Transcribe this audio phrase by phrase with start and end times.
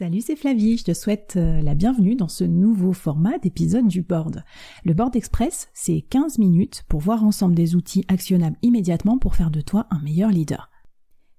[0.00, 4.00] Salut, c'est Flavie, je te souhaite euh, la bienvenue dans ce nouveau format d'épisode du
[4.00, 4.44] board.
[4.82, 9.50] Le board express, c'est 15 minutes pour voir ensemble des outils actionnables immédiatement pour faire
[9.50, 10.70] de toi un meilleur leader.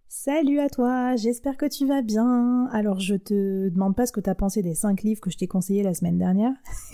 [0.10, 2.68] Salut à toi, j'espère que tu vas bien.
[2.72, 5.40] Alors je te demande pas ce que tu as pensé des 5 livres que je
[5.40, 6.54] t'ai conseillés la semaine dernière.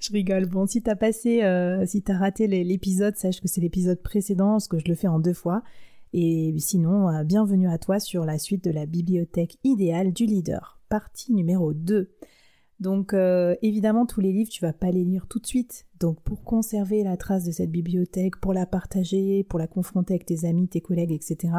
[0.00, 0.46] je rigole.
[0.46, 4.68] Bon, si t'as passé, euh, si t'as raté l'épisode, sache que c'est l'épisode précédent, parce
[4.68, 5.62] que je le fais en deux fois.
[6.12, 10.78] Et sinon, euh, bienvenue à toi sur la suite de la bibliothèque idéale du leader,
[10.88, 12.12] partie numéro 2.
[12.78, 15.86] Donc euh, évidemment, tous les livres, tu vas pas les lire tout de suite.
[15.98, 20.26] Donc pour conserver la trace de cette bibliothèque, pour la partager, pour la confronter avec
[20.26, 21.54] tes amis, tes collègues, etc.,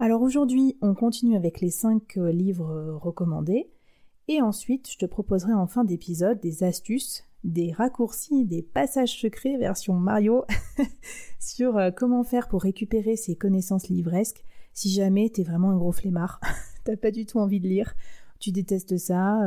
[0.00, 3.70] Alors aujourd'hui, on continue avec les 5 euh, livres euh, recommandés,
[4.26, 9.56] et ensuite je te proposerai en fin d'épisode des astuces, des raccourcis, des passages secrets
[9.56, 10.44] version Mario
[11.38, 14.44] sur comment faire pour récupérer ces connaissances livresques
[14.74, 16.40] si jamais t'es vraiment un gros flemmard,
[16.84, 17.94] t'as pas du tout envie de lire,
[18.38, 19.40] tu détestes ça,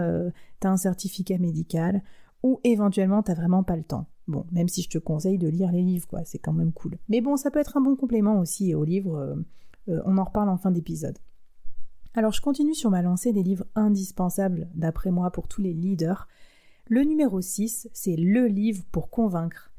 [0.59, 2.01] t'as un certificat médical,
[2.43, 4.07] ou éventuellement t'as vraiment pas le temps.
[4.27, 6.97] Bon, même si je te conseille de lire les livres, quoi, c'est quand même cool.
[7.09, 9.35] Mais bon, ça peut être un bon complément aussi aux livres, euh,
[9.89, 11.17] euh, on en reparle en fin d'épisode.
[12.13, 16.27] Alors je continue sur ma lancée des livres indispensables, d'après moi, pour tous les leaders.
[16.87, 19.71] Le numéro 6, c'est Le livre pour convaincre.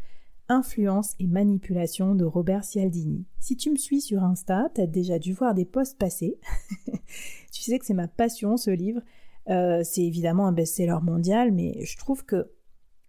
[0.49, 3.27] Influence et manipulation de Robert Cialdini.
[3.39, 6.39] Si tu me suis sur Insta, t'as déjà dû voir des posts passés.
[7.53, 9.01] tu sais que c'est ma passion ce livre.
[9.49, 12.51] Euh, c'est évidemment un best-seller mondial, mais je trouve que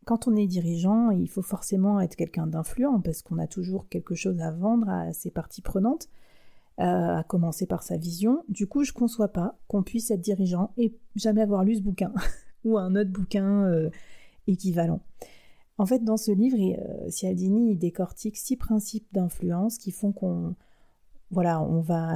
[0.05, 4.15] quand on est dirigeant, il faut forcément être quelqu'un d'influent parce qu'on a toujours quelque
[4.15, 6.09] chose à vendre à ses parties prenantes,
[6.79, 8.43] euh, à commencer par sa vision.
[8.49, 11.81] Du coup, je ne conçois pas qu'on puisse être dirigeant et jamais avoir lu ce
[11.81, 12.11] bouquin
[12.65, 13.89] ou un autre bouquin euh,
[14.47, 15.01] équivalent.
[15.77, 20.55] En fait, dans ce livre, il décortique six principes d'influence qui font qu'on
[21.31, 22.13] voilà, on va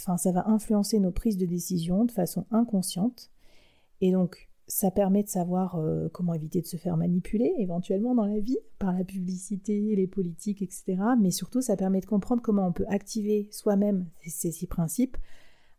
[0.00, 3.30] enfin, ça va influencer nos prises de décision de façon inconsciente.
[4.00, 8.26] Et donc, ça permet de savoir euh, comment éviter de se faire manipuler éventuellement dans
[8.26, 10.96] la vie par la publicité, les politiques, etc.
[11.20, 15.16] Mais surtout, ça permet de comprendre comment on peut activer soi-même ces six principes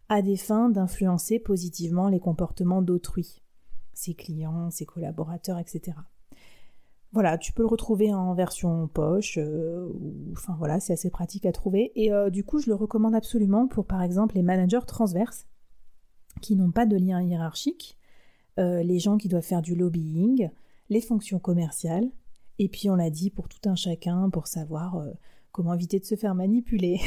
[0.09, 3.41] à des fins d'influencer positivement les comportements d'autrui,
[3.94, 5.97] ses clients, ses collaborateurs, etc.
[7.13, 9.90] Voilà, tu peux le retrouver en version poche, euh,
[10.34, 11.91] enfin voilà, c'est assez pratique à trouver.
[11.95, 15.47] Et euh, du coup, je le recommande absolument pour par exemple les managers transverses
[16.41, 17.97] qui n'ont pas de lien hiérarchique,
[18.59, 20.50] euh, les gens qui doivent faire du lobbying,
[20.90, 22.09] les fonctions commerciales,
[22.59, 25.01] et puis on l'a dit pour tout un chacun pour savoir
[25.51, 27.00] comment éviter de se faire manipuler.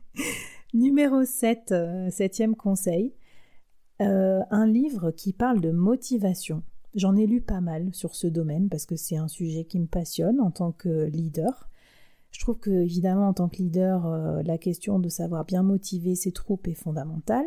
[0.74, 1.74] Numéro 7,
[2.10, 3.14] septième conseil,
[4.00, 6.62] un livre qui parle de motivation.
[6.98, 9.86] J'en ai lu pas mal sur ce domaine parce que c'est un sujet qui me
[9.86, 11.70] passionne en tant que leader.
[12.32, 16.16] Je trouve que, évidemment, en tant que leader, euh, la question de savoir bien motiver
[16.16, 17.46] ses troupes est fondamentale.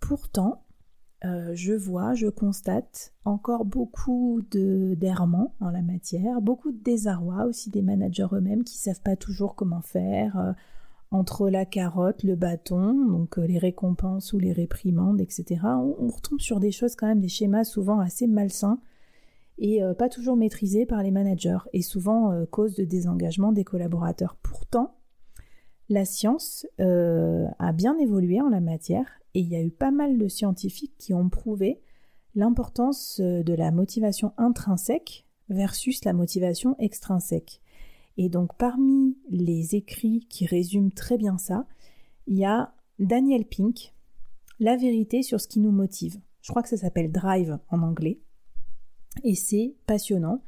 [0.00, 0.64] Pourtant,
[1.24, 7.70] euh, je vois, je constate encore beaucoup d'errements en la matière, beaucoup de désarroi aussi
[7.70, 10.52] des managers eux-mêmes qui ne savent pas toujours comment faire, euh,
[11.10, 15.60] entre la carotte, le bâton, donc euh, les récompenses ou les réprimandes, etc.
[15.64, 18.78] On, retombe sur des choses quand même, des schémas souvent assez malsains
[19.58, 23.64] et euh, pas toujours maîtrisés par les managers et souvent euh, cause de désengagement des
[23.64, 24.36] collaborateurs.
[24.42, 24.96] Pourtant,
[25.88, 30.18] la science a bien évolué en la matière et il y a eu pas mal
[30.18, 31.80] de scientifiques qui ont prouvé
[32.34, 37.62] l'importance de la motivation intrinsèque versus la motivation extrinsèque.
[38.18, 41.66] Et donc parmi les écrits qui résument très bien ça,
[42.26, 43.94] il y a Daniel Pink,
[44.58, 46.20] La vérité sur ce qui nous motive.
[46.42, 48.20] Je crois que ça s'appelle Drive en anglais.
[49.22, 50.42] Et c'est passionnant.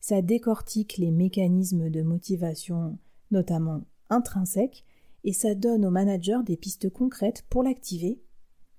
[0.00, 2.98] Ça décortique les mécanismes de motivation,
[3.30, 3.80] notamment
[4.10, 4.84] intrinsèques,
[5.24, 8.20] et ça donne au manager des pistes concrètes pour l'activer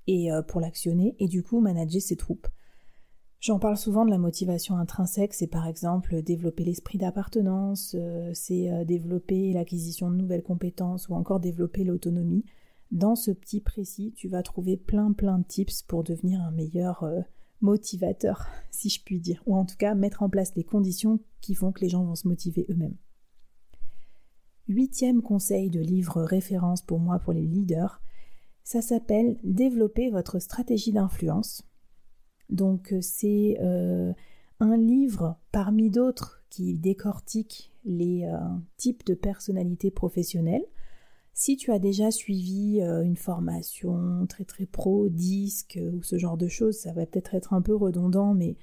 [0.06, 2.48] et euh, pour l'actionner, et du coup manager ses troupes.
[3.40, 8.72] J'en parle souvent de la motivation intrinsèque, c'est par exemple développer l'esprit d'appartenance, euh, c'est
[8.72, 12.46] euh, développer l'acquisition de nouvelles compétences ou encore développer l'autonomie.
[12.92, 17.04] Dans ce petit précis, tu vas trouver plein plein de tips pour devenir un meilleur
[17.04, 17.22] euh,
[17.62, 21.56] motivateur, si je puis dire, ou en tout cas mettre en place les conditions qui
[21.56, 22.98] font que les gens vont se motiver eux-mêmes.
[24.68, 28.02] Huitième conseil de livre référence pour moi pour les leaders,
[28.64, 31.62] ça s'appelle Développer votre stratégie d'influence
[32.50, 34.14] donc euh, c'est euh,
[34.60, 38.38] un livre parmi d'autres qui décortique les euh,
[38.78, 40.66] types de personnalités professionnelles.
[41.34, 46.48] Si tu as déjà suivi une formation très très pro, disque ou ce genre de
[46.48, 48.56] choses, ça va peut-être être un peu redondant, mais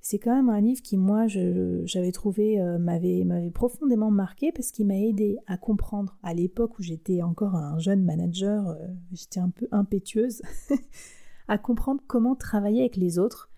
[0.00, 5.00] c'est quand même un livre qui, moi, j'avais trouvé, m'avait profondément marqué parce qu'il m'a
[5.00, 8.78] aidé à comprendre, à l'époque où j'étais encore un jeune manager,
[9.10, 10.42] j'étais un peu impétueuse,
[11.52, 13.50] à comprendre comment travailler avec les autres.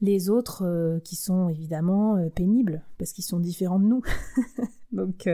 [0.00, 4.02] Les autres qui sont évidemment pénibles parce qu'ils sont différents de nous.
[4.92, 5.28] Donc,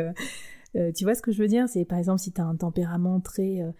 [0.77, 1.69] euh, tu vois ce que je veux dire?
[1.69, 3.62] C'est par exemple si tu as un tempérament très...
[3.62, 3.73] Euh,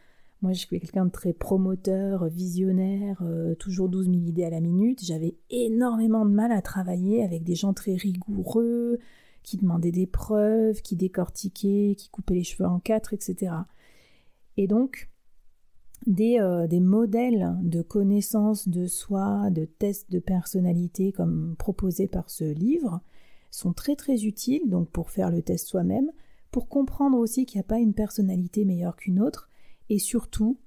[0.43, 4.59] moi, je suis quelqu'un de très promoteur, visionnaire, euh, toujours 12 000 idées à la
[4.59, 5.01] minute.
[5.05, 8.99] J'avais énormément de mal à travailler avec des gens très rigoureux,
[9.45, 13.53] qui demandaient des preuves, qui décortiquaient, qui coupaient les cheveux en quatre, etc.
[14.57, 15.12] Et donc,
[16.07, 16.39] des,
[16.69, 23.01] des, modèles de connaissance de soi, de tests de personnalité comme proposés par ce livre
[23.51, 26.11] sont très très utiles donc pour faire le test soi-même,
[26.51, 29.49] pour comprendre aussi qu'il n'y a pas une personnalité meilleure qu'une autre,
[29.89, 30.59] et surtout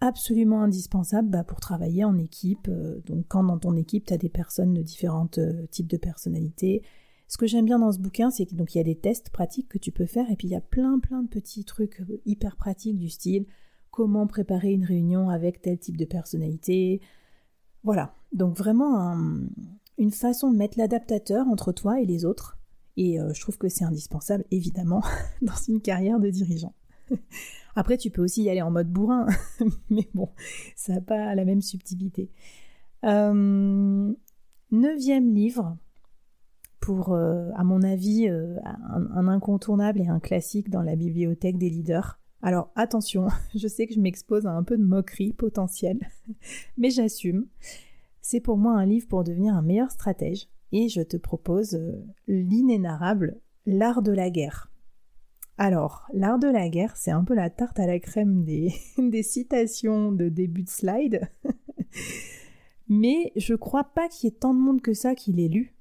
[0.00, 2.68] absolument indispensable bah, pour travailler en équipe.
[2.68, 5.96] Euh, donc quand dans ton équipe, tu as des personnes de différents euh, types de
[5.96, 6.82] personnalités.
[7.28, 9.78] Ce que j'aime bien dans ce bouquin, c'est qu'il y a des tests pratiques que
[9.78, 12.56] tu peux faire, et puis il y a plein plein de petits trucs euh, hyper
[12.56, 13.46] pratiques du style
[13.92, 17.00] comment préparer une réunion avec tel type de personnalité.
[17.84, 19.16] Voilà, donc vraiment
[19.98, 22.58] une façon de mettre l'adaptateur entre toi et les autres
[22.96, 25.02] et euh, je trouve que c'est indispensable, évidemment,
[25.42, 26.74] dans une carrière de dirigeant.
[27.74, 29.26] Après, tu peux aussi y aller en mode bourrin,
[29.90, 30.28] mais bon,
[30.76, 32.30] ça n'a pas la même subtilité.
[33.04, 34.12] Euh,
[34.70, 35.76] neuvième livre,
[36.80, 42.18] pour, euh, à mon avis, un, incontournable et un classique dans la bibliothèque des leaders.
[42.42, 46.00] Alors attention, je sais que je m'expose à un peu de moquerie potentielle,
[46.76, 47.46] mais j'assume.
[48.20, 52.04] C'est pour moi un livre pour devenir un meilleur stratège, et je te propose euh,
[52.26, 54.72] l'inénarrable L'art de la guerre.
[55.56, 58.72] Alors, l'art de la guerre, c'est un peu la tarte à la crème des,
[59.22, 61.20] citations de début de slide.
[62.88, 65.76] Mais je crois pas qu'il y ait tant de monde que ça qui l'ait lu.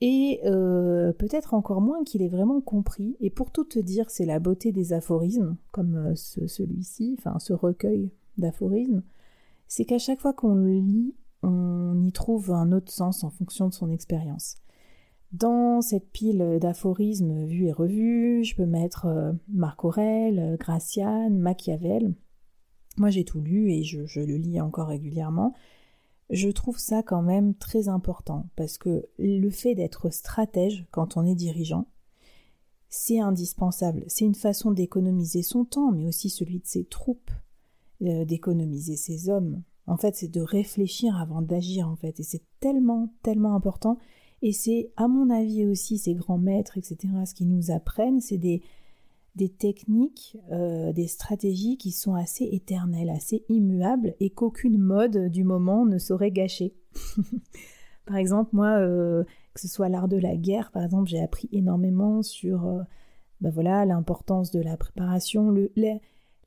[0.00, 3.16] Et euh, peut-être encore moins qu'il ait vraiment compris.
[3.20, 7.52] Et pour tout te dire, c'est la beauté des aphorismes, comme euh, celui-ci, enfin ce
[7.52, 9.02] recueil d'aphorismes.
[9.66, 13.68] C'est qu'à chaque fois qu'on le lit, on y trouve un autre sens en fonction
[13.68, 14.56] de son expérience.
[15.32, 22.14] Dans cette pile d'aphorismes vus et revus, je peux mettre euh, Marc Aurèle, Graciane, Machiavel.
[22.96, 25.54] Moi j'ai tout lu et je, le lis encore régulièrement.
[26.30, 31.24] Je trouve ça quand même très important parce que le fait d'être stratège quand on
[31.24, 31.86] est dirigeant,
[32.90, 34.04] c'est indispensable.
[34.08, 37.30] C'est une façon d'économiser son temps, mais aussi celui de ses troupes,
[38.02, 42.20] euh, d'économiser ses hommes, en fait, c'est de réfléchir avant d'agir, en fait.
[42.20, 43.98] Et c'est tellement, tellement important.
[44.42, 48.36] Et c'est, à mon avis aussi, ces grands maîtres, etc., ce qu'ils nous apprennent, c'est
[48.36, 48.62] des,
[49.38, 55.44] des techniques, euh, des stratégies qui sont assez éternelles, assez immuables et qu'aucune mode du
[55.44, 56.74] moment ne saurait gâcher.
[58.04, 59.24] par exemple, moi, euh,
[59.54, 62.84] que ce soit l'art de la guerre, par exemple, j'ai appris énormément sur
[63.40, 65.70] ben voilà l'importance de la préparation, le,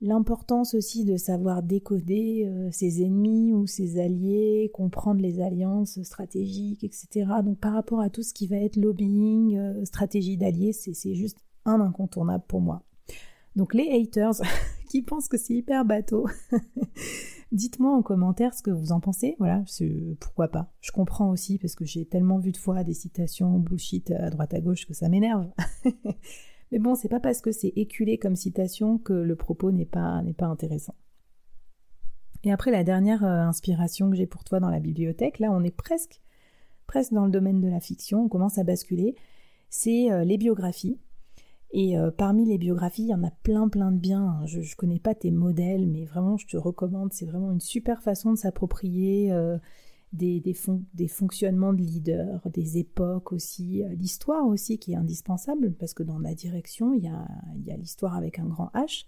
[0.03, 7.27] L'importance aussi de savoir décoder ses ennemis ou ses alliés, comprendre les alliances stratégiques, etc.
[7.45, 11.79] Donc par rapport à tout ce qui va être lobbying, stratégie d'alliés, c'est juste un
[11.81, 12.83] incontournable pour moi.
[13.55, 14.41] Donc les haters
[14.89, 16.27] qui pensent que c'est hyper bateau,
[17.51, 19.35] dites-moi en commentaire ce que vous en pensez.
[19.39, 19.63] Voilà,
[20.19, 20.71] pourquoi pas.
[20.81, 24.53] Je comprends aussi parce que j'ai tellement vu de fois des citations bullshit à droite
[24.53, 25.49] à gauche que ça m'énerve.
[26.71, 30.23] Mais bon, c'est pas parce que c'est éculé comme citation que le propos n'est pas,
[30.37, 30.95] pas intéressant.
[32.43, 35.63] Et après la dernière euh, inspiration que j'ai pour toi dans la bibliothèque, là on
[35.63, 36.21] est presque,
[36.87, 39.15] presque dans le domaine de la fiction, on commence à basculer,
[39.69, 40.99] c'est euh, les biographies.
[41.73, 44.41] Et euh, parmi les biographies, il y en a plein plein de biens.
[44.45, 48.01] Je ne connais pas tes modèles, mais vraiment je te recommande, c'est vraiment une super
[48.01, 49.31] façon de s'approprier
[50.13, 50.41] des,
[50.93, 56.03] des, fonctionnements de leaders, des époques aussi, euh, l'histoire aussi qui est indispensable, parce que
[56.03, 59.05] dans la direction, il y a, l'histoire avec un grand H.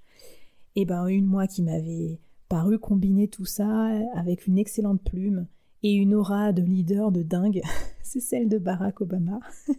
[0.76, 5.48] Et ben une moi qui m'avait paru combiner tout ça avec une excellente plume
[5.84, 7.62] et une aura de leader de dingue,
[8.14, 9.40] c'est celle de Barack Obama.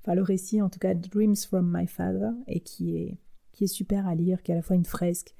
[0.00, 3.18] enfin le récit en tout cas Dreams from My Father et qui est
[3.52, 5.34] qui est super à lire, qui est à la fois une fresque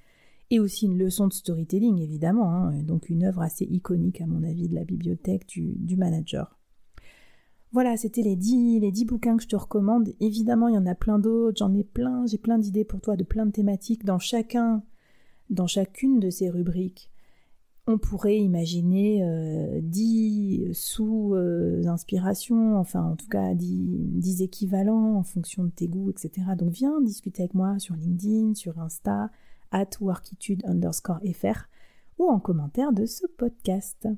[0.50, 4.44] et aussi une leçon de storytelling évidemment, hein, donc une œuvre assez iconique à mon
[4.44, 6.56] avis de la bibliothèque du, manager.
[7.72, 10.10] Voilà, c'était les dix les bouquins que je te recommande.
[10.20, 13.16] Évidemment, il y en a plein d'autres, j'en ai plein, j'ai plein d'idées pour toi
[13.16, 14.84] de plein de thématiques dans chacun,
[15.50, 17.10] dans chacune de ces rubriques.
[17.86, 19.22] On pourrait imaginer
[19.80, 26.48] 10 sous-inspirations, enfin en tout cas 10, équivalents en fonction de tes goûts, etc.
[26.58, 29.30] Donc viens discuter avec moi sur LinkedIn, sur Insta,
[29.70, 31.68] at workitude underscore fr
[32.18, 34.08] ou en commentaire de ce podcast.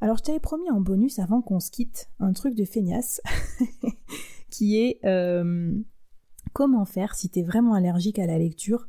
[0.00, 3.20] Alors je t'avais promis en bonus avant qu'on se quitte un truc de feignasse
[4.50, 5.74] qui est euh,
[6.52, 8.88] comment faire si t'es vraiment allergique à la lecture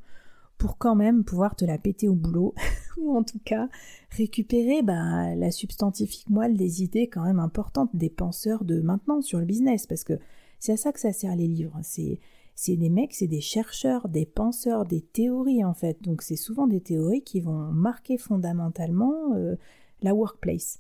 [0.62, 2.53] pour quand même pouvoir te la péter au boulot
[2.98, 3.68] ou en tout cas
[4.12, 9.39] récupérer bah, la substantifique moelle des idées quand même importantes des penseurs de maintenant sur
[9.39, 10.20] le business parce que
[10.60, 11.80] c'est à ça que ça sert les livres.
[11.82, 12.20] C'est
[12.53, 16.00] c'est des mecs, c'est des chercheurs, des penseurs, des théories en fait.
[16.03, 19.56] Donc c'est souvent des théories qui vont marquer fondamentalement euh,
[20.03, 20.80] la workplace.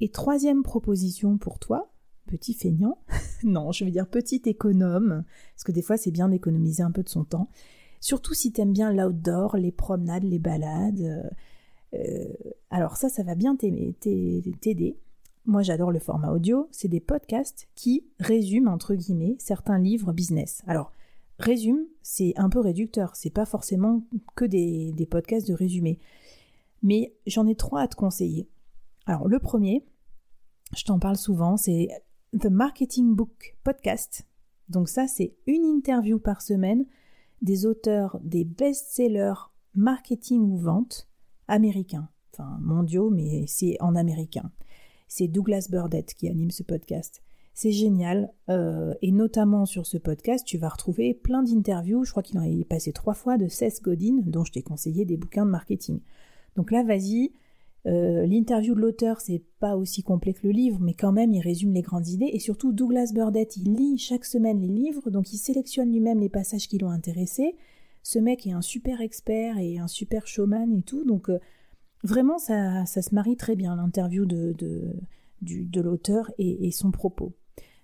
[0.01, 1.93] Et troisième proposition pour toi,
[2.27, 2.99] petit feignant,
[3.43, 7.03] non, je veux dire petit économe, parce que des fois c'est bien d'économiser un peu
[7.03, 7.49] de son temps,
[8.01, 10.99] surtout si t'aimes bien l'outdoor, les promenades, les balades.
[10.99, 11.29] Euh,
[11.93, 12.33] euh,
[12.69, 14.97] alors ça, ça va bien t'aider.
[15.45, 20.63] Moi j'adore le format audio, c'est des podcasts qui résument, entre guillemets, certains livres business.
[20.65, 20.91] Alors,
[21.37, 24.03] résume, c'est un peu réducteur, c'est pas forcément
[24.35, 25.99] que des, des podcasts de résumé.
[26.81, 28.49] Mais j'en ai trois à te conseiller.
[29.05, 29.85] Alors le premier,
[30.75, 31.89] je t'en parle souvent, c'est
[32.39, 34.25] The Marketing Book Podcast.
[34.69, 36.85] Donc ça, c'est une interview par semaine
[37.41, 41.07] des auteurs des best-sellers marketing ou vente
[41.47, 44.51] américains, enfin mondiaux, mais c'est en américain.
[45.07, 47.21] C'est Douglas Burdett qui anime ce podcast.
[47.53, 52.03] C'est génial, euh, et notamment sur ce podcast, tu vas retrouver plein d'interviews.
[52.03, 55.05] Je crois qu'il en est passé trois fois de Seth Godin, dont je t'ai conseillé
[55.05, 56.01] des bouquins de marketing.
[56.57, 57.31] Donc là, vas-y,
[57.85, 61.39] euh, l'interview de l'auteur, c'est pas aussi complet que le livre, mais quand même, il
[61.39, 62.29] résume les grandes idées.
[62.33, 66.29] Et surtout, Douglas Burdett, il lit chaque semaine les livres, donc il sélectionne lui-même les
[66.29, 67.55] passages qui l'ont intéressé.
[68.03, 71.39] Ce mec est un super expert et un super showman et tout, donc euh,
[72.05, 77.33] vraiment, ça, se marie très bien, l'interview de, l'auteur et, son propos.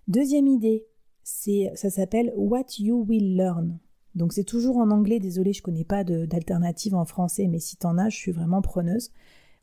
[0.07, 0.85] Deuxième idée,
[1.23, 3.79] ça s'appelle What You Will Learn.
[4.13, 7.97] Donc c'est toujours en anglais, désolé, je connais pas d'alternative en français, mais si t'en
[7.97, 9.11] as, je suis vraiment preneuse.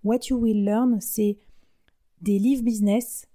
[0.04, 1.36] What You Will Learn, c'est
[2.22, 3.28] des livres business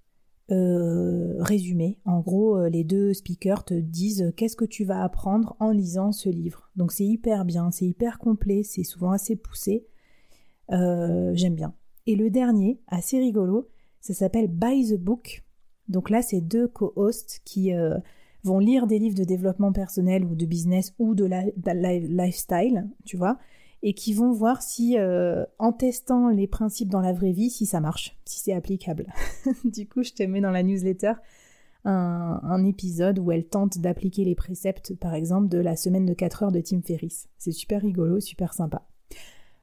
[0.50, 2.00] euh, résumés.
[2.04, 6.10] En gros, euh, les deux speakers te disent qu'est-ce que tu vas apprendre en lisant
[6.10, 6.70] ce livre?
[6.74, 9.86] Donc c'est hyper bien, c'est hyper complet, c'est souvent assez poussé.
[11.34, 11.74] J'aime bien.
[12.06, 13.68] Et le dernier, assez rigolo,
[14.00, 15.44] ça s'appelle Buy the Book.
[15.88, 17.72] Donc là, c'est deux co-hosts qui
[18.44, 23.38] vont lire des livres de développement personnel ou de business ou de, lifestyle, tu vois,
[23.82, 27.66] et qui vont voir si, euh, en testant les principes dans la vraie vie, si
[27.66, 29.06] ça marche, si c'est applicable.
[29.64, 31.14] du coup, je te mets dans la newsletter
[31.86, 36.44] un, épisode où elle tente d'appliquer les préceptes, par exemple, de la semaine de 4
[36.44, 37.28] heures de Tim Ferriss.
[37.36, 38.86] C'est super rigolo, super sympa.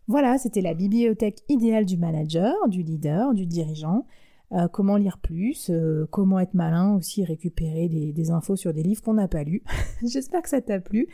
[0.08, 4.06] Voilà, c'était la bibliothèque idéale du manager, du leader, du dirigeant.
[4.54, 9.02] Euh, comment lire plus, euh, comment être malin aussi, récupérer des infos sur des livres
[9.02, 9.64] qu'on n'a pas lus.
[10.06, 11.08] J'espère que ça t'a plu.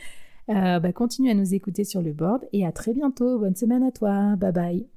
[0.50, 3.38] Euh, bah, continue à nous écouter sur le board et à très bientôt.
[3.38, 4.36] Bonne semaine à toi.
[4.38, 4.97] Bye bye.